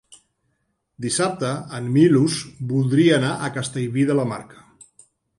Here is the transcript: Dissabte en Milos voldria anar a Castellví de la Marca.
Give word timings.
Dissabte 1.03 1.49
en 1.79 1.91
Milos 1.97 2.37
voldria 2.71 3.19
anar 3.21 3.33
a 3.35 3.49
Castellví 3.59 4.07
de 4.11 4.15
la 4.21 4.25
Marca. 4.31 4.65